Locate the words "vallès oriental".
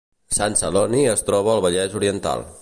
1.67-2.47